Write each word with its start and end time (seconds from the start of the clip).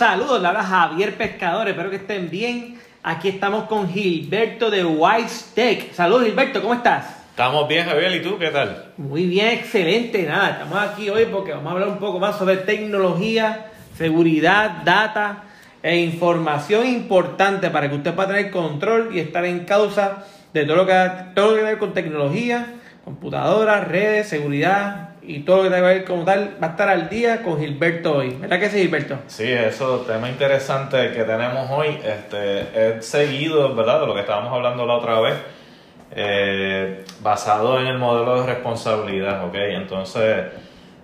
saludos, 0.00 0.40
le 0.40 0.48
habla 0.48 0.62
Javier 0.62 1.14
Pescador, 1.14 1.68
espero 1.68 1.90
que 1.90 1.96
estén 1.96 2.30
bien. 2.30 2.80
Aquí 3.02 3.28
estamos 3.28 3.64
con 3.64 3.86
Gilberto 3.86 4.70
de 4.70 4.82
Wise 4.82 5.52
Tech. 5.54 5.92
Saludos 5.92 6.24
Gilberto, 6.24 6.62
¿cómo 6.62 6.72
estás? 6.72 7.18
Estamos 7.28 7.68
bien, 7.68 7.86
Javier, 7.86 8.14
¿y 8.14 8.22
tú 8.22 8.38
qué 8.38 8.48
tal? 8.48 8.92
Muy 8.96 9.26
bien, 9.26 9.48
excelente. 9.48 10.22
Nada, 10.22 10.52
estamos 10.52 10.78
aquí 10.78 11.10
hoy 11.10 11.26
porque 11.30 11.52
vamos 11.52 11.66
a 11.66 11.72
hablar 11.72 11.88
un 11.88 11.98
poco 11.98 12.18
más 12.18 12.38
sobre 12.38 12.56
tecnología, 12.56 13.66
seguridad, 13.94 14.84
data 14.86 15.42
e 15.82 15.98
información 15.98 16.86
importante 16.86 17.68
para 17.68 17.90
que 17.90 17.96
usted 17.96 18.14
pueda 18.14 18.28
tener 18.28 18.50
control 18.50 19.10
y 19.14 19.18
estar 19.18 19.44
en 19.44 19.66
causa 19.66 20.24
de 20.54 20.64
todo 20.64 20.76
lo 20.76 20.86
que, 20.86 20.94
todo 21.34 21.50
lo 21.50 21.52
que 21.52 21.58
tiene 21.58 21.58
que 21.58 21.62
ver 21.72 21.78
con 21.78 21.92
tecnología, 21.92 22.74
computadoras, 23.04 23.86
redes, 23.86 24.30
seguridad, 24.30 25.10
y 25.30 25.40
todo 25.40 25.58
lo 25.58 25.62
que 25.64 25.70
tenga 25.70 25.88
que 25.88 25.94
ver 25.94 26.04
como 26.04 26.24
tal 26.24 26.56
va 26.60 26.66
a 26.66 26.70
estar 26.70 26.88
al 26.88 27.08
día 27.08 27.42
con 27.42 27.60
Gilberto 27.60 28.16
hoy. 28.16 28.30
¿Verdad 28.40 28.58
que 28.58 28.68
sí, 28.68 28.80
Gilberto? 28.80 29.18
Sí, 29.28 29.50
eso, 29.50 30.00
tema 30.00 30.28
interesante 30.28 31.12
que 31.12 31.22
tenemos 31.22 31.70
hoy, 31.70 31.98
este, 32.04 32.96
es 32.98 33.06
seguido, 33.06 33.74
¿verdad? 33.74 34.00
De 34.00 34.06
lo 34.08 34.14
que 34.14 34.20
estábamos 34.20 34.52
hablando 34.52 34.84
la 34.86 34.94
otra 34.94 35.20
vez, 35.20 35.34
eh, 36.10 37.04
basado 37.22 37.78
en 37.80 37.86
el 37.86 37.98
modelo 37.98 38.40
de 38.40 38.54
responsabilidad, 38.54 39.44
¿ok? 39.44 39.54
Entonces, 39.54 40.46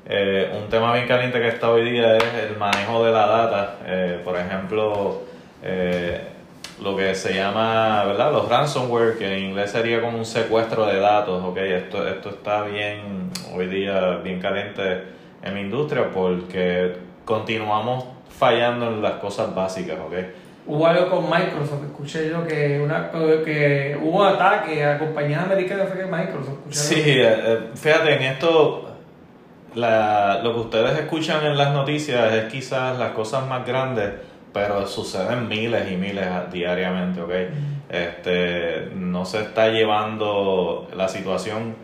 eh, 0.08 0.52
un 0.60 0.68
tema 0.68 0.92
bien 0.94 1.06
caliente 1.06 1.38
que 1.40 1.48
está 1.48 1.70
hoy 1.70 1.88
día 1.88 2.16
es 2.16 2.50
el 2.50 2.56
manejo 2.56 3.04
de 3.04 3.12
la 3.12 3.26
data. 3.26 3.76
Eh, 3.86 4.20
por 4.24 4.36
ejemplo, 4.36 5.22
lo 6.82 6.96
que 6.96 7.14
se 7.14 7.34
llama, 7.34 8.04
¿verdad? 8.04 8.32
Los 8.32 8.48
ransomware, 8.48 9.16
que 9.16 9.36
en 9.36 9.44
inglés 9.50 9.70
sería 9.70 10.00
como 10.00 10.18
un 10.18 10.26
secuestro 10.26 10.86
de 10.86 11.00
datos, 11.00 11.42
¿ok? 11.42 11.56
Esto, 11.58 12.06
esto 12.06 12.30
está 12.30 12.64
bien, 12.64 13.30
hoy 13.54 13.66
día, 13.66 14.16
bien 14.22 14.40
caliente 14.40 15.04
en 15.42 15.54
la 15.54 15.60
industria 15.60 16.10
porque 16.12 16.96
continuamos 17.24 18.04
fallando 18.28 18.88
en 18.88 19.02
las 19.02 19.14
cosas 19.14 19.54
básicas, 19.54 19.96
¿ok? 19.98 20.14
Hubo 20.66 20.86
algo 20.86 21.08
con 21.08 21.30
Microsoft, 21.30 21.84
escuché 21.84 22.28
yo 22.28 22.44
que, 22.44 22.80
una, 22.80 23.10
que 23.12 23.96
hubo 24.02 24.22
un 24.22 24.26
ataque 24.26 24.84
a 24.84 24.98
compañías 24.98 25.44
americanas 25.44 25.88
que 25.90 26.04
Microsoft. 26.04 26.58
Sí, 26.70 27.02
eh, 27.06 27.22
eh, 27.24 27.58
fíjate, 27.74 28.16
en 28.16 28.22
esto, 28.22 28.90
la, 29.76 30.40
lo 30.42 30.54
que 30.54 30.60
ustedes 30.60 30.98
escuchan 30.98 31.46
en 31.46 31.56
las 31.56 31.72
noticias 31.72 32.32
es 32.32 32.52
quizás 32.52 32.98
las 32.98 33.12
cosas 33.12 33.46
más 33.46 33.64
grandes 33.64 34.10
pero 34.56 34.86
suceden 34.86 35.48
miles 35.48 35.92
y 35.92 35.96
miles 35.96 36.24
diariamente, 36.50 37.20
¿ok? 37.20 37.30
Este, 37.90 38.88
no 38.94 39.26
se 39.26 39.42
está 39.42 39.68
llevando 39.68 40.88
la 40.96 41.08
situación 41.08 41.76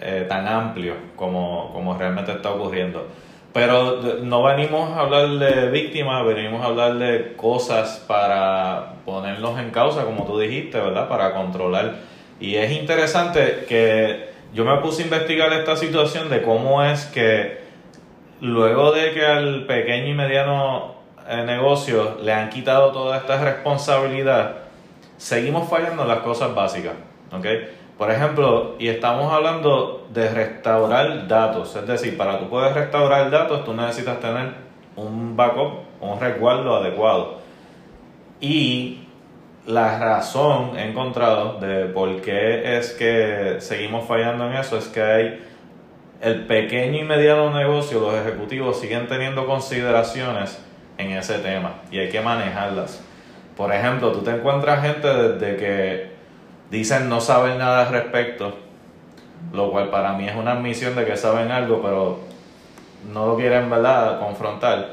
eh, 0.00 0.24
tan 0.26 0.48
amplio 0.48 0.94
como, 1.14 1.70
como 1.74 1.94
realmente 1.98 2.32
está 2.32 2.52
ocurriendo. 2.52 3.06
Pero 3.52 4.00
no 4.22 4.42
venimos 4.42 4.96
a 4.96 5.00
hablar 5.00 5.28
de 5.28 5.68
víctimas, 5.68 6.24
venimos 6.24 6.62
a 6.62 6.68
hablar 6.68 6.94
de 6.94 7.34
cosas 7.36 8.02
para 8.08 8.94
ponerlos 9.04 9.58
en 9.58 9.70
causa, 9.70 10.06
como 10.06 10.24
tú 10.24 10.38
dijiste, 10.38 10.80
¿verdad? 10.80 11.10
Para 11.10 11.34
controlar. 11.34 11.96
Y 12.40 12.54
es 12.54 12.72
interesante 12.72 13.66
que 13.68 14.30
yo 14.54 14.64
me 14.64 14.78
puse 14.78 15.02
a 15.02 15.04
investigar 15.04 15.52
esta 15.52 15.76
situación 15.76 16.30
de 16.30 16.40
cómo 16.40 16.82
es 16.82 17.04
que 17.04 17.58
luego 18.40 18.92
de 18.92 19.12
que 19.12 19.26
al 19.26 19.66
pequeño 19.66 20.06
y 20.08 20.14
mediano 20.14 20.95
negocios 21.28 22.22
le 22.22 22.32
han 22.32 22.50
quitado 22.50 22.92
toda 22.92 23.18
esta 23.18 23.42
responsabilidad, 23.42 24.56
seguimos 25.16 25.68
fallando 25.68 26.02
en 26.02 26.08
las 26.08 26.18
cosas 26.20 26.54
básicas. 26.54 26.94
¿okay? 27.32 27.70
Por 27.98 28.10
ejemplo, 28.10 28.76
y 28.78 28.88
estamos 28.88 29.32
hablando 29.32 30.06
de 30.12 30.28
restaurar 30.28 31.26
datos, 31.26 31.74
es 31.76 31.86
decir, 31.86 32.16
para 32.16 32.38
tú 32.38 32.48
poder 32.48 32.74
restaurar 32.74 33.30
datos, 33.30 33.64
tú 33.64 33.72
necesitas 33.72 34.20
tener 34.20 34.54
un 34.96 35.36
backup, 35.36 35.80
un 36.00 36.20
resguardo 36.20 36.76
adecuado. 36.76 37.38
Y 38.40 39.06
la 39.66 39.98
razón 39.98 40.78
he 40.78 40.88
encontrado 40.88 41.58
de 41.58 41.86
por 41.86 42.20
qué 42.20 42.76
es 42.76 42.92
que 42.92 43.56
seguimos 43.60 44.06
fallando 44.06 44.46
en 44.46 44.56
eso 44.56 44.76
es 44.76 44.88
que 44.88 45.02
hay 45.02 45.42
el 46.20 46.46
pequeño 46.46 46.98
y 46.98 47.04
mediano 47.04 47.50
negocio, 47.50 48.00
los 48.00 48.14
ejecutivos 48.14 48.80
siguen 48.80 49.06
teniendo 49.06 49.46
consideraciones 49.46 50.65
en 50.98 51.10
ese 51.12 51.38
tema 51.38 51.74
y 51.90 51.98
hay 51.98 52.08
que 52.08 52.20
manejarlas. 52.20 53.02
Por 53.56 53.72
ejemplo, 53.72 54.12
tú 54.12 54.22
te 54.22 54.30
encuentras 54.30 54.82
gente 54.82 55.08
desde 55.08 55.56
que 55.56 56.10
dicen 56.70 57.08
no 57.08 57.20
saben 57.20 57.58
nada 57.58 57.86
al 57.86 57.92
respecto, 57.92 58.54
lo 59.52 59.70
cual 59.70 59.88
para 59.88 60.12
mí 60.12 60.28
es 60.28 60.34
una 60.34 60.52
admisión 60.52 60.94
de 60.94 61.04
que 61.04 61.16
saben 61.16 61.50
algo, 61.50 61.80
pero 61.82 62.20
no 63.12 63.26
lo 63.26 63.36
quieren, 63.36 63.70
¿verdad?, 63.70 64.18
confrontar. 64.20 64.88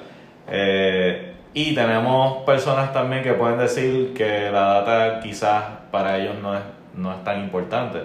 Eh, 0.48 1.34
y 1.54 1.76
tenemos 1.76 2.44
personas 2.44 2.94
también 2.94 3.24
que 3.24 3.34
pueden 3.34 3.58
decir 3.58 4.14
que 4.14 4.50
la 4.52 4.82
data 4.82 5.20
quizás 5.20 5.64
para 5.92 6.18
ellos 6.18 6.36
no 6.42 6.56
es, 6.56 6.62
no 6.96 7.14
es 7.14 7.24
tan 7.24 7.42
importante. 7.42 8.02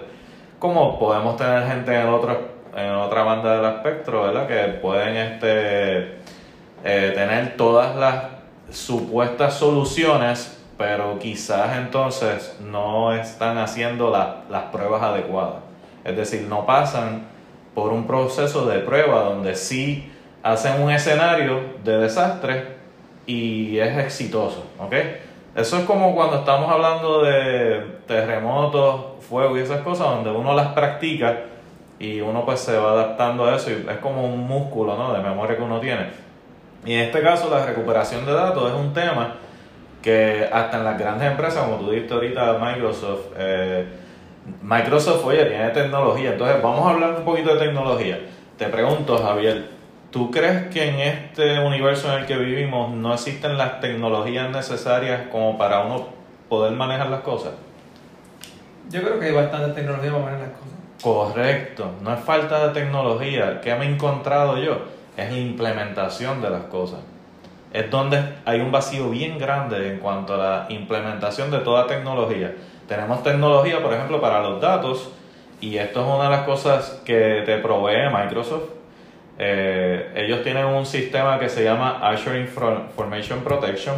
Como 0.59 0.99
podemos 0.99 1.37
tener 1.37 1.65
gente 1.67 1.95
en, 1.99 2.07
otro, 2.07 2.37
en 2.75 2.91
otra 2.91 3.23
banda 3.23 3.55
del 3.55 3.75
espectro, 3.75 4.23
¿verdad?, 4.23 4.47
que 4.47 4.73
pueden 4.79 5.15
este, 5.15 6.19
eh, 6.83 7.11
tener 7.15 7.57
todas 7.57 7.95
las 7.95 8.23
supuestas 8.71 9.55
soluciones, 9.55 10.57
pero 10.77 11.19
quizás 11.19 11.77
entonces 11.77 12.57
no 12.61 13.13
están 13.13 13.57
haciendo 13.57 14.11
las 14.11 14.63
pruebas 14.71 15.01
adecuadas. 15.01 15.63
Es 16.05 16.15
decir, 16.15 16.43
no 16.47 16.65
pasan 16.65 17.27
por 17.73 17.91
un 17.91 18.07
proceso 18.07 18.65
de 18.65 18.79
prueba 18.79 19.23
donde 19.23 19.55
sí 19.55 20.11
hacen 20.43 20.81
un 20.81 20.91
escenario 20.91 21.59
de 21.83 21.97
desastre 21.97 22.77
y 23.25 23.77
es 23.77 23.97
exitoso. 23.97 24.65
¿ok? 24.79 24.93
Eso 25.55 25.77
es 25.77 25.83
como 25.85 26.15
cuando 26.15 26.37
estamos 26.37 26.71
hablando 26.71 27.23
de 27.23 27.99
terremotos, 28.07 29.23
fuego 29.27 29.57
y 29.57 29.61
esas 29.61 29.81
cosas, 29.81 30.07
donde 30.07 30.31
uno 30.31 30.53
las 30.53 30.73
practica 30.73 31.41
y 31.99 32.21
uno 32.21 32.45
pues 32.45 32.61
se 32.61 32.77
va 32.77 32.91
adaptando 32.91 33.45
a 33.45 33.55
eso 33.55 33.69
y 33.71 33.85
es 33.89 33.97
como 33.97 34.25
un 34.25 34.47
músculo 34.47 34.95
¿no? 34.95 35.13
de 35.13 35.21
memoria 35.21 35.57
que 35.57 35.63
uno 35.63 35.79
tiene. 35.79 36.28
Y 36.85 36.93
en 36.93 36.99
este 37.01 37.21
caso 37.21 37.49
la 37.49 37.65
recuperación 37.65 38.25
de 38.25 38.33
datos 38.33 38.71
es 38.71 38.77
un 38.77 38.93
tema 38.93 39.35
que 40.01 40.47
hasta 40.51 40.77
en 40.77 40.85
las 40.85 40.97
grandes 40.97 41.29
empresas, 41.29 41.63
como 41.63 41.77
tú 41.77 41.91
dijiste 41.91 42.13
ahorita, 42.13 42.57
Microsoft, 42.57 43.25
eh, 43.37 43.85
Microsoft, 44.61 45.25
oye, 45.25 45.45
tiene 45.45 45.69
tecnología. 45.69 46.31
Entonces, 46.31 46.61
vamos 46.61 46.87
a 46.87 46.91
hablar 46.91 47.15
un 47.17 47.25
poquito 47.25 47.53
de 47.53 47.65
tecnología. 47.65 48.19
Te 48.57 48.67
pregunto, 48.67 49.17
Javier, 49.17 49.69
¿tú 50.11 50.31
crees 50.31 50.67
que 50.67 50.89
en 50.89 50.99
este 50.99 51.59
universo 51.59 52.11
en 52.11 52.21
el 52.21 52.25
que 52.25 52.37
vivimos 52.37 52.91
no 52.91 53.13
existen 53.13 53.57
las 53.57 53.79
tecnologías 53.79 54.49
necesarias 54.49 55.27
como 55.31 55.57
para 55.57 55.81
uno 55.81 56.07
poder 56.47 56.71
manejar 56.73 57.09
las 57.09 57.21
cosas? 57.21 57.53
Yo 58.89 59.01
creo 59.01 59.19
que 59.19 59.27
hay 59.27 59.33
bastante 59.33 59.73
tecnología 59.73 60.11
para 60.11 60.23
manejar 60.23 60.47
las 60.47 60.57
cosas. 60.57 60.69
Correcto, 61.01 61.91
no 62.01 62.13
es 62.13 62.19
falta 62.21 62.67
de 62.67 62.73
tecnología. 62.73 63.61
¿Qué 63.61 63.75
me 63.75 63.85
he 63.85 63.89
encontrado 63.89 64.57
yo? 64.57 64.98
Es 65.19 65.31
la 65.31 65.37
implementación 65.37 66.41
de 66.41 66.49
las 66.49 66.63
cosas. 66.63 66.99
Es 67.71 67.89
donde 67.91 68.23
hay 68.45 68.61
un 68.61 68.71
vacío 68.71 69.09
bien 69.09 69.37
grande 69.37 69.89
en 69.89 69.99
cuanto 69.99 70.33
a 70.33 70.37
la 70.37 70.65
implementación 70.69 71.51
de 71.51 71.59
toda 71.59 71.85
tecnología. 71.87 72.53
Tenemos 72.87 73.21
tecnología, 73.21 73.81
por 73.81 73.93
ejemplo, 73.93 74.19
para 74.19 74.41
los 74.41 74.59
datos, 74.59 75.11
y 75.61 75.77
esto 75.77 76.01
es 76.01 76.07
una 76.07 76.23
de 76.23 76.29
las 76.29 76.43
cosas 76.45 77.01
que 77.05 77.43
te 77.45 77.57
provee 77.57 78.09
Microsoft. 78.11 78.69
Eh, 79.37 80.11
ellos 80.15 80.41
tienen 80.43 80.65
un 80.65 80.85
sistema 80.85 81.39
que 81.39 81.49
se 81.49 81.63
llama 81.63 81.99
Azure 82.01 82.39
Information 82.39 83.41
Protection. 83.41 83.95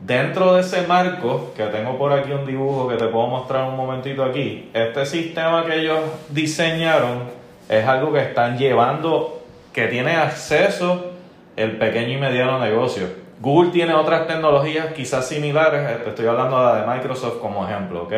Dentro 0.00 0.54
de 0.54 0.60
ese 0.60 0.86
marco, 0.86 1.52
que 1.56 1.64
tengo 1.64 1.96
por 1.96 2.12
aquí 2.12 2.32
un 2.32 2.44
dibujo 2.44 2.88
que 2.88 2.96
te 2.96 3.06
puedo 3.06 3.26
mostrar 3.26 3.68
un 3.68 3.76
momentito 3.76 4.24
aquí, 4.24 4.70
este 4.74 5.06
sistema 5.06 5.64
que 5.64 5.80
ellos 5.80 6.00
diseñaron 6.30 7.22
es 7.68 7.86
algo 7.86 8.12
que 8.12 8.20
están 8.20 8.58
llevando 8.58 9.33
que 9.74 9.88
tiene 9.88 10.12
acceso 10.16 11.10
el 11.56 11.72
pequeño 11.72 12.16
y 12.16 12.16
mediano 12.16 12.58
negocio. 12.60 13.08
Google 13.40 13.72
tiene 13.72 13.92
otras 13.92 14.26
tecnologías 14.26 14.92
quizás 14.94 15.28
similares, 15.28 15.82
eh, 15.90 15.98
estoy 16.06 16.26
hablando 16.26 16.58
de 16.58 16.64
la 16.64 16.80
de 16.80 16.86
Microsoft 16.86 17.40
como 17.40 17.66
ejemplo, 17.68 18.04
¿ok? 18.04 18.12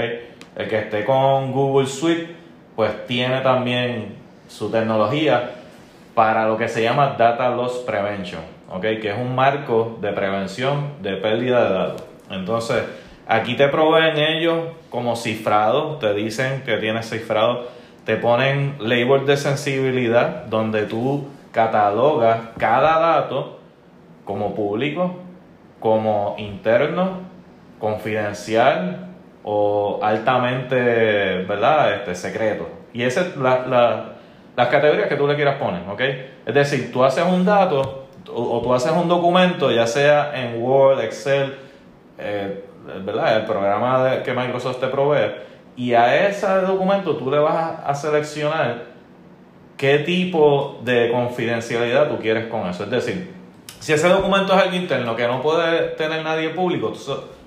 El 0.55 0.69
que 0.69 0.79
esté 0.79 1.05
con 1.05 1.53
Google 1.53 1.87
Suite, 1.89 2.37
pues 2.77 3.07
tiene 3.07 3.41
también 3.41 4.17
su 4.49 4.71
tecnología 4.71 5.51
para 6.15 6.47
lo 6.47 6.57
que 6.57 6.69
se 6.69 6.83
llama 6.83 7.17
Data 7.19 7.49
Loss 7.49 7.79
Prevention, 7.87 8.43
¿ok? 8.71 8.83
Que 8.83 9.11
es 9.11 9.19
un 9.19 9.35
marco 9.35 9.99
de 10.01 10.13
prevención 10.13 10.93
de 11.01 11.17
pérdida 11.17 11.65
de 11.65 11.75
datos. 11.75 12.03
Entonces, 12.31 12.83
aquí 13.27 13.57
te 13.57 13.69
proveen 13.69 14.19
ellos 14.19 14.61
como 14.91 15.17
cifrado, 15.17 15.97
te 15.97 16.13
dicen 16.13 16.63
que 16.65 16.77
tienes 16.77 17.09
cifrado, 17.09 17.69
te 18.05 18.17
ponen 18.17 18.77
label 18.79 19.25
de 19.27 19.37
sensibilidad 19.39 20.45
donde 20.47 20.85
tú 20.85 21.27
cataloga 21.57 22.53
cada 22.59 22.99
dato 22.99 23.59
como 24.27 24.55
público, 24.55 25.17
como 25.81 26.35
interno, 26.37 27.21
confidencial 27.79 29.09
o 29.43 29.99
altamente, 30.03 30.77
¿verdad? 31.49 31.95
Este, 31.95 32.15
secreto. 32.15 32.69
Y 32.93 33.05
esas 33.05 33.33
son 33.33 33.43
las 33.43 34.69
categorías 34.69 35.09
que 35.09 35.17
tú 35.17 35.27
le 35.27 35.35
quieras 35.35 35.57
poner, 35.57 35.89
¿ok? 35.89 36.01
Es 36.45 36.55
decir, 36.55 36.93
tú 36.93 37.03
haces 37.03 37.25
un 37.25 37.47
dato, 37.47 38.07
o, 38.31 38.61
tú 38.61 38.75
haces 38.75 38.93
un 38.93 39.09
documento, 39.09 39.71
ya 39.71 39.87
sea 39.87 40.39
en 40.39 40.63
Word, 40.63 41.01
Excel, 41.01 41.57
eh, 42.19 42.65
¿verdad? 43.03 43.39
El 43.39 43.45
programa 43.47 44.05
de, 44.05 44.23
que 44.23 44.35
Microsoft 44.35 44.79
te 44.81 44.89
provee, 44.89 45.33
y 45.75 45.95
a 45.95 46.27
ese 46.27 46.47
documento 46.63 47.17
tú 47.17 47.31
le 47.31 47.39
vas 47.39 47.79
a, 47.83 47.95
seleccionar 47.95 48.96
qué 49.77 50.01
tipo 50.01 50.81
de 50.83 51.11
confidencialidad 51.11 52.09
tú 52.09 52.19
quieres 52.19 52.47
con 52.47 52.69
eso. 52.69 52.85
Es 52.85 52.91
decir, 52.91 53.35
si 53.79 53.93
ese 53.93 54.09
documento 54.09 54.55
es 54.55 54.63
algo 54.63 54.77
interno 54.77 55.15
que 55.17 55.27
no 55.27 55.43
puede 55.43 55.89
tener 55.91 56.25
nadie 56.25 56.51
público, 56.51 56.93
tú 56.93 56.99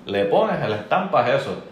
le 0.06 0.24
pones, 0.26 0.66
le 0.68 0.76
estampas 0.76 1.28
eso. 1.28 1.62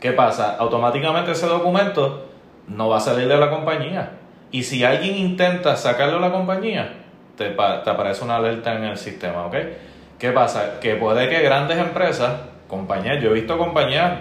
¿Qué 0.00 0.12
pasa? 0.12 0.56
Automáticamente 0.56 1.32
ese 1.32 1.46
documento 1.46 2.26
no 2.68 2.88
va 2.88 2.98
a 2.98 3.00
salir 3.00 3.28
de 3.28 3.36
la 3.36 3.50
compañía. 3.50 4.12
Y 4.50 4.62
si 4.62 4.84
alguien 4.84 5.16
intenta 5.16 5.76
sacarlo 5.76 6.14
de 6.14 6.20
la 6.20 6.32
compañía, 6.32 6.94
te, 7.36 7.50
te 7.50 7.90
aparece 7.90 8.24
una 8.24 8.36
alerta 8.36 8.74
en 8.74 8.84
el 8.84 8.96
sistema, 8.96 9.46
¿ok? 9.46 9.56
¿Qué 10.18 10.30
pasa? 10.32 10.80
Que 10.80 10.96
puede 10.96 11.28
que 11.28 11.40
grandes 11.42 11.78
empresas, 11.78 12.40
compañías, 12.66 13.22
yo 13.22 13.30
he 13.30 13.34
visto 13.34 13.58
compañías 13.58 14.18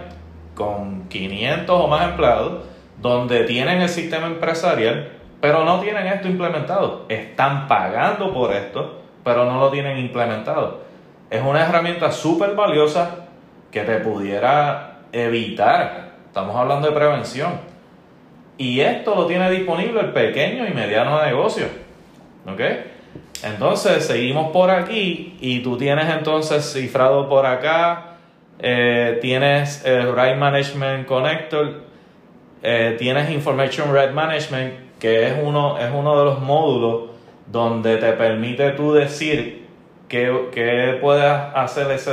con 0.53 1.07
500 1.07 1.69
o 1.69 1.87
más 1.87 2.09
empleados, 2.09 2.63
donde 3.01 3.43
tienen 3.43 3.81
el 3.81 3.89
sistema 3.89 4.27
empresarial, 4.27 5.16
pero 5.41 5.63
no 5.63 5.79
tienen 5.79 6.07
esto 6.07 6.27
implementado. 6.27 7.05
Están 7.09 7.67
pagando 7.67 8.33
por 8.33 8.53
esto, 8.53 9.01
pero 9.23 9.45
no 9.45 9.59
lo 9.59 9.69
tienen 9.69 9.97
implementado. 9.97 10.81
Es 11.29 11.41
una 11.41 11.63
herramienta 11.63 12.11
súper 12.11 12.55
valiosa 12.55 13.27
que 13.71 13.81
te 13.81 13.97
pudiera 13.97 14.99
evitar. 15.11 16.11
Estamos 16.27 16.55
hablando 16.55 16.87
de 16.87 16.93
prevención. 16.93 17.59
Y 18.57 18.79
esto 18.79 19.15
lo 19.15 19.27
tiene 19.27 19.51
disponible 19.51 19.99
el 19.99 20.13
pequeño 20.13 20.65
y 20.65 20.73
mediano 20.73 21.23
negocio. 21.23 21.65
¿Ok? 22.47 22.61
Entonces 23.43 24.05
seguimos 24.05 24.51
por 24.51 24.71
aquí 24.71 25.37
y 25.39 25.59
tú 25.59 25.77
tienes 25.77 26.09
entonces 26.09 26.73
cifrado 26.73 27.29
por 27.29 27.45
acá, 27.45 28.15
eh, 28.59 29.19
tienes 29.21 29.85
el 29.85 30.15
Right 30.15 30.37
Management 30.37 31.05
Connector, 31.05 31.83
eh, 32.63 32.95
tienes 32.97 33.29
Information 33.29 33.93
Right 33.93 34.11
Management, 34.11 34.86
que 34.99 35.27
es 35.27 35.33
uno, 35.43 35.77
es 35.77 35.91
uno 35.93 36.19
de 36.19 36.25
los 36.25 36.41
módulos 36.41 37.11
donde 37.45 37.97
te 37.97 38.13
permite 38.13 38.71
tú 38.71 38.93
decir 38.93 39.67
qué, 40.07 40.49
qué 40.51 40.97
puedes 41.01 41.23
hacer 41.23 41.91
ese, 41.91 42.11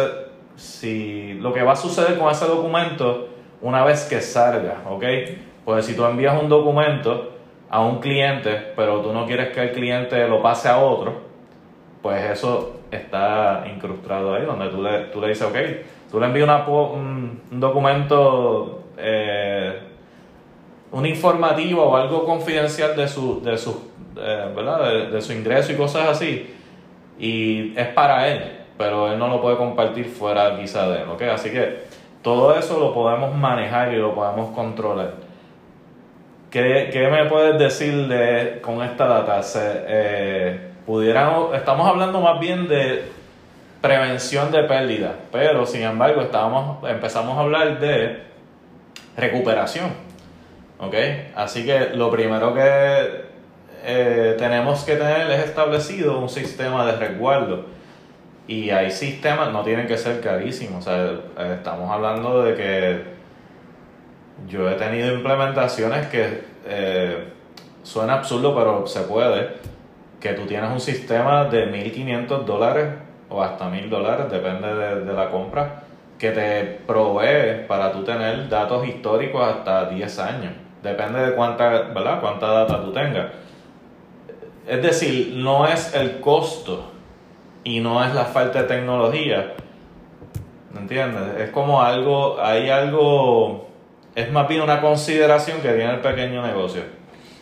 si 0.57 1.35
lo 1.35 1.53
que 1.53 1.63
va 1.63 1.73
a 1.73 1.77
suceder 1.77 2.19
con 2.19 2.31
ese 2.31 2.47
documento 2.47 3.29
una 3.63 3.85
vez 3.85 4.05
que 4.05 4.21
salga, 4.21 4.83
¿ok? 4.89 5.05
Pues 5.65 5.87
si 5.87 5.97
tú 5.97 6.05
envías 6.05 6.41
un 6.41 6.49
documento 6.49 7.33
a 7.71 7.81
un 7.81 7.99
cliente, 7.99 8.73
pero 8.77 9.01
tú 9.01 9.13
no 9.13 9.27
quieres 9.27 9.49
que 9.55 9.63
el 9.63 9.73
cliente 9.73 10.29
lo 10.29 10.43
pase 10.43 10.69
a 10.69 10.79
otro, 10.79 11.15
pues 12.03 12.23
eso 12.31 12.81
está 12.91 13.65
incrustado 13.67 14.35
ahí, 14.35 14.45
donde 14.45 14.69
tú 14.69 14.83
le, 14.83 15.07
tú 15.07 15.21
le 15.21 15.29
dices, 15.29 15.47
ok, 15.47 15.57
tú 16.11 16.21
le 16.21 16.27
envías 16.27 16.69
un, 16.69 17.41
documento, 17.53 18.85
eh, 18.99 19.74
un 20.95 21.05
informativo 21.07 21.83
o 21.83 21.97
algo 21.97 22.25
confidencial 22.25 22.95
de 22.95 23.09
su, 23.09 23.43
de 23.43 23.59
su, 23.59 23.91
eh, 24.17 24.53
¿verdad? 24.55 25.11
De, 25.11 25.21
su 25.21 25.33
ingreso 25.33 25.73
y 25.73 25.75
cosas 25.75 26.09
así, 26.09 26.55
y 27.19 27.77
es 27.77 27.89
para 27.89 28.29
él, 28.29 28.61
pero 28.79 29.13
él 29.13 29.19
no 29.19 29.27
lo 29.27 29.43
puede 29.43 29.57
compartir 29.57 30.07
fuera 30.07 30.57
quizá 30.57 30.89
de 30.89 31.03
él, 31.03 31.09
¿ok? 31.09 31.23
Así 31.23 31.51
que 31.51 31.83
todo 32.23 32.57
eso 32.57 32.79
lo 32.79 32.95
podemos 32.95 33.35
manejar 33.35 33.93
y 33.93 33.97
lo 33.97 34.15
podemos 34.15 34.55
controlar. 34.55 35.15
¿Qué, 36.49 37.09
me 37.11 37.25
puedes 37.29 37.59
decir 37.59 38.07
de, 38.07 38.61
con 38.63 38.81
esta 38.81 39.09
data? 39.09 39.43
Se, 39.43 39.61
eh, 39.89 40.71
estamos 41.55 41.89
hablando 41.89 42.21
más 42.21 42.39
bien 42.39 42.69
de 42.69 43.11
prevención 43.81 44.53
de 44.53 44.63
pérdida, 44.63 45.17
pero 45.33 45.67
sin 45.67 45.83
embargo 45.83 46.21
estábamos, 46.21 46.89
empezamos 46.89 47.37
a 47.37 47.41
hablar 47.41 47.81
de 47.81 48.23
recuperación. 49.17 50.14
¿Ok? 50.79 50.95
Así 51.35 51.65
que 51.65 51.91
lo 51.95 52.11
primero 52.11 52.55
que 52.55 53.25
eh, 53.85 54.35
tenemos 54.39 54.83
que 54.85 54.97
tener 54.97 55.31
es 55.31 55.45
establecido 55.45 56.19
un 56.19 56.29
sistema 56.29 56.87
de 56.87 56.97
resguardo. 56.97 57.67
Y 58.47 58.71
hay 58.71 58.91
sistemas, 58.91 59.53
no 59.53 59.63
tienen 59.63 59.87
que 59.87 59.97
ser 59.97 60.21
carísimos. 60.21 60.87
O 60.87 60.91
sea, 60.91 61.05
eh, 61.39 61.55
estamos 61.57 61.91
hablando 61.91 62.43
de 62.43 62.55
que 62.55 63.03
yo 64.49 64.69
he 64.69 64.75
tenido 64.75 65.15
implementaciones 65.15 66.07
que 66.09 66.45
eh, 66.67 67.29
suena 67.83 68.15
absurdo, 68.15 68.55
pero 68.55 68.87
se 68.87 69.01
puede. 69.03 69.65
Que 70.21 70.33
tú 70.33 70.47
tienes 70.47 70.71
un 70.71 70.81
sistema 70.81 71.45
de 71.45 71.71
1.500 71.71 72.45
dólares 72.45 72.87
o 73.29 73.43
hasta 73.43 73.71
1.000 73.71 73.89
dólares, 73.89 74.31
depende 74.31 74.75
de, 75.05 75.13
la 75.13 75.31
compra, 75.31 75.83
que 76.19 76.31
te 76.31 76.65
provee 76.87 77.67
para 77.67 77.93
tú 77.93 78.05
tener 78.05 78.49
datos 78.49 78.87
históricos 78.87 79.47
hasta 79.47 79.91
10 79.91 80.19
años. 80.21 80.53
Depende 80.85 81.19
de 81.19 81.35
cuánta, 81.35 81.69
¿verdad? 81.69 82.21
cuánta 82.21 82.47
data 82.47 82.83
tú 82.83 82.93
tengas. 82.93 83.33
Es 84.69 84.83
decir, 84.83 85.35
no 85.37 85.67
es 85.67 85.95
el 85.95 86.21
costo 86.21 86.93
y 87.65 87.81
no 87.81 88.05
es 88.05 88.15
la 88.15 88.27
falta 88.27 88.63
de 88.63 88.69
tecnología. 88.69 89.55
¿Me 90.73 90.81
entiendes? 90.81 91.41
Es 91.41 91.51
como 91.51 91.81
algo, 91.83 92.41
hay 92.41 92.69
algo 92.69 93.65
es 94.15 94.31
más 94.31 94.47
bien 94.47 94.61
una 94.61 94.81
consideración 94.81 95.61
que 95.61 95.73
tiene 95.73 95.95
el 95.95 96.01
pequeño 96.01 96.47
negocio. 96.47 96.83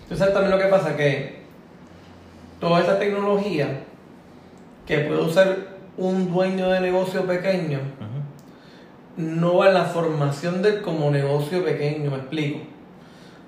Entonces 0.03 0.33
también 0.33 0.51
lo 0.51 0.59
que 0.59 0.69
pasa 0.69 0.97
que 0.97 1.43
toda 2.61 2.81
esta 2.81 2.99
tecnología 2.99 3.81
que 4.87 4.99
puede 5.01 5.21
usar 5.21 5.57
un 5.97 6.33
dueño 6.33 6.71
de 6.71 6.81
negocio 6.81 7.27
pequeño 7.27 7.81
no 9.17 9.57
va 9.59 9.69
en 9.69 9.75
la 9.75 9.85
formación 9.85 10.63
de 10.63 10.81
como 10.81 11.11
negocio 11.11 11.63
pequeño, 11.65 12.11
me 12.11 12.17
explico. 12.17 12.61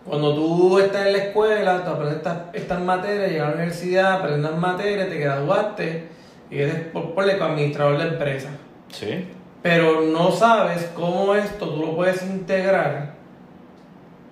Cuando 0.06 0.34
tú 0.34 0.78
estás 0.78 1.06
en 1.06 1.12
la 1.12 1.18
escuela, 1.18 1.84
tú 1.84 1.90
aprendes 1.90 2.20
estas, 2.52 2.80
materias, 2.80 3.30
llegas 3.30 3.46
a 3.46 3.50
la 3.50 3.56
universidad, 3.56 4.12
aprendes 4.12 4.52
materias, 4.56 5.08
te 5.08 5.18
graduaste 5.18 6.08
y 6.50 6.58
eres 6.58 6.74
por, 6.92 7.14
por 7.14 7.24
administrador 7.24 7.98
de 7.98 8.08
empresa. 8.08 8.50
Sí 8.88 9.26
pero 9.64 10.02
no 10.02 10.30
sabes 10.30 10.92
cómo 10.94 11.34
esto 11.34 11.70
tú 11.70 11.80
lo 11.80 11.96
puedes 11.96 12.22
integrar 12.22 13.14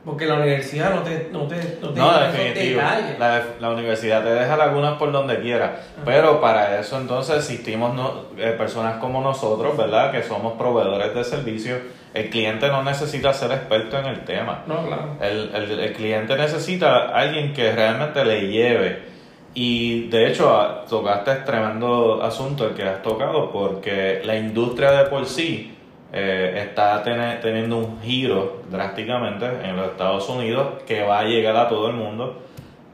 porque 0.05 0.27
la 0.27 0.35
universidad 0.35 0.95
no 0.95 1.03
te, 1.03 1.31
no 1.33 1.47
te, 1.47 1.79
no 1.81 1.89
te 1.89 2.01
no, 2.01 2.21
definitivo. 2.21 2.83
La, 3.19 3.43
la, 3.59 3.71
universidad 3.71 4.23
te 4.23 4.29
deja 4.29 4.59
lagunas 4.59 4.99
por 4.99 5.11
donde 5.11 5.41
quiera. 5.41 5.81
Pero 6.05 6.39
para 6.43 6.79
eso 6.79 6.99
entonces 6.99 7.37
existimos 7.39 7.95
no, 7.95 8.27
eh, 8.37 8.55
personas 8.59 8.97
como 8.97 9.23
nosotros, 9.23 9.75
¿verdad? 9.75 10.13
Que 10.13 10.23
somos 10.23 10.53
proveedores 10.59 11.15
de 11.15 11.25
servicios. 11.25 11.81
El 12.15 12.31
cliente 12.31 12.69
no 12.69 12.83
necesita 12.83 13.33
ser 13.33 13.53
experto 13.53 13.99
en 13.99 14.07
el 14.07 14.21
tema. 14.25 14.65
No, 14.67 14.87
claro. 14.87 15.17
El, 15.21 15.51
el, 15.55 15.81
el 15.81 15.93
cliente 15.93 16.37
necesita 16.37 17.09
alguien 17.09 17.53
que 17.55 17.73
realmente 17.73 18.25
le 18.25 18.49
lleve 18.49 19.13
y 19.55 20.09
de 20.09 20.29
hecho, 20.29 20.83
tocaste 20.89 21.35
tremendo 21.37 22.23
asunto 22.23 22.69
el 22.69 22.75
que 22.75 22.85
has 22.85 23.03
tocado, 23.03 23.51
porque 23.53 24.23
la 24.25 24.37
industria 24.37 24.93
de 24.93 25.05
por 25.05 25.27
sí 25.27 25.77
eh, 26.13 26.65
está 26.67 27.03
teniendo 27.03 27.79
un 27.79 28.01
giro 28.01 28.63
drásticamente 28.71 29.47
en 29.65 29.77
los 29.77 29.89
Estados 29.89 30.29
Unidos 30.29 30.83
que 30.87 31.03
va 31.03 31.21
a 31.21 31.25
llegar 31.25 31.57
a 31.57 31.69
todo 31.69 31.89
el 31.89 31.95
mundo, 31.95 32.39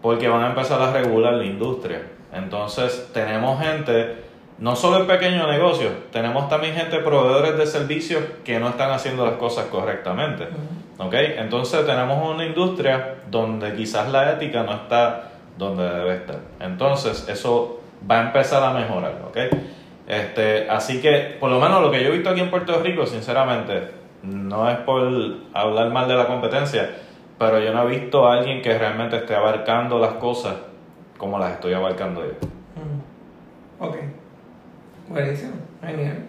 porque 0.02 0.28
van 0.28 0.42
a 0.42 0.48
empezar 0.48 0.82
a 0.82 0.92
regular 0.92 1.34
la 1.34 1.44
industria. 1.44 2.02
Entonces, 2.32 3.08
tenemos 3.14 3.60
gente, 3.60 4.16
no 4.58 4.74
solo 4.74 4.98
en 4.98 5.06
pequeños 5.06 5.46
negocios, 5.48 5.92
tenemos 6.10 6.48
también 6.48 6.74
gente 6.74 6.98
proveedores 6.98 7.56
de 7.56 7.66
servicios 7.66 8.22
que 8.44 8.58
no 8.58 8.68
están 8.70 8.90
haciendo 8.90 9.24
las 9.24 9.34
cosas 9.34 9.66
correctamente. 9.66 10.48
¿Ok? 10.98 11.14
Entonces, 11.14 11.86
tenemos 11.86 12.28
una 12.28 12.44
industria 12.44 13.16
donde 13.30 13.74
quizás 13.74 14.10
la 14.10 14.32
ética 14.32 14.64
no 14.64 14.72
está 14.72 15.30
donde 15.56 15.88
debe 15.88 16.16
estar. 16.16 16.38
Entonces, 16.60 17.28
eso 17.28 17.80
va 18.10 18.20
a 18.20 18.22
empezar 18.26 18.62
a 18.62 18.72
mejorar, 18.72 19.22
¿ok? 19.28 19.36
Este, 20.06 20.68
así 20.70 21.00
que, 21.00 21.36
por 21.38 21.50
lo 21.50 21.60
menos 21.60 21.82
lo 21.82 21.90
que 21.90 22.02
yo 22.02 22.08
he 22.08 22.12
visto 22.12 22.30
aquí 22.30 22.40
en 22.40 22.50
Puerto 22.50 22.80
Rico, 22.80 23.06
sinceramente, 23.06 23.90
no 24.22 24.68
es 24.68 24.78
por 24.78 25.02
hablar 25.52 25.90
mal 25.90 26.08
de 26.08 26.14
la 26.14 26.26
competencia, 26.26 26.90
pero 27.38 27.60
yo 27.60 27.72
no 27.72 27.88
he 27.88 27.98
visto 27.98 28.26
a 28.26 28.34
alguien 28.34 28.62
que 28.62 28.76
realmente 28.76 29.16
esté 29.16 29.36
abarcando 29.36 29.98
las 29.98 30.14
cosas 30.14 30.54
como 31.18 31.38
las 31.38 31.52
estoy 31.52 31.74
abarcando 31.74 32.22
yo. 32.24 32.32
Mm. 32.74 33.84
Ok. 33.84 33.96
Buenísimo. 35.08 35.52
Genial. 35.82 36.26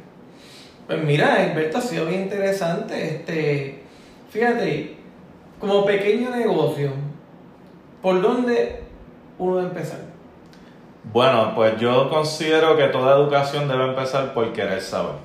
Pues 0.87 1.03
mira, 1.03 1.35
Alberto, 1.35 1.77
ha 1.77 1.81
sido 1.81 2.05
bien 2.05 2.23
interesante. 2.23 3.15
Este, 3.15 3.83
fíjate, 4.29 4.95
como 5.59 5.85
pequeño 5.85 6.31
negocio, 6.31 6.91
¿por 8.01 8.21
dónde 8.21 8.83
uno 9.37 9.59
empezar? 9.59 9.99
Bueno, 11.11 11.53
pues 11.55 11.79
yo 11.79 12.09
considero 12.09 12.75
que 12.77 12.87
toda 12.87 13.15
educación 13.17 13.67
debe 13.67 13.85
empezar 13.85 14.33
por 14.33 14.51
querer 14.53 14.81
saber. 14.81 15.15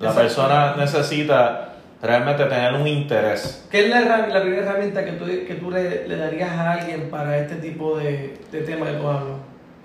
La 0.00 0.12
persona 0.12 0.76
necesita 0.76 1.74
realmente 2.00 2.44
tener 2.44 2.74
un 2.74 2.86
interés. 2.86 3.66
¿Qué 3.70 3.86
es 3.86 3.90
la, 3.90 4.28
la 4.28 4.40
primera 4.40 4.62
herramienta 4.62 5.04
que 5.04 5.12
tú, 5.12 5.24
que 5.26 5.56
tú 5.60 5.70
le, 5.70 6.16
darías 6.16 6.50
a 6.50 6.72
alguien 6.72 7.10
para 7.10 7.38
este 7.38 7.56
tipo 7.56 7.98
de, 7.98 8.38
de 8.52 8.60
tema 8.60 8.86
que 8.86 8.92
tú 8.92 9.08
hablas? 9.08 9.36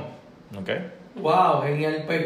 ¿Ok? 0.58 0.70
Wow, 1.16 1.62
genial. 1.62 2.04
Pues, 2.06 2.20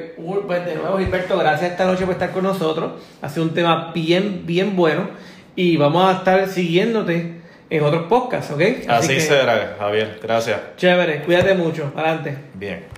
pues 0.46 0.66
de 0.66 0.76
nuevo, 0.76 0.98
Gilberto, 0.98 1.38
gracias 1.38 1.72
esta 1.72 1.84
noche 1.86 2.04
por 2.04 2.12
estar 2.12 2.30
con 2.32 2.44
nosotros. 2.44 2.92
Ha 3.22 3.28
sido 3.28 3.44
un 3.44 3.54
tema 3.54 3.92
bien, 3.94 4.42
bien 4.44 4.76
bueno. 4.76 5.08
Y 5.56 5.76
vamos 5.76 6.12
a 6.12 6.18
estar 6.18 6.48
siguiéndote 6.48 7.40
en 7.70 7.82
otros 7.82 8.04
podcasts, 8.04 8.52
¿ok? 8.52 8.62
Así 8.88 9.14
que, 9.14 9.20
será, 9.20 9.76
Javier. 9.78 10.18
Gracias. 10.22 10.60
Chévere, 10.76 11.22
cuídate 11.22 11.54
mucho. 11.54 11.92
Adelante. 11.96 12.36
Bien. 12.54 12.93